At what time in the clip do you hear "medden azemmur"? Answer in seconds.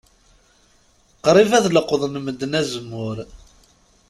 2.25-3.17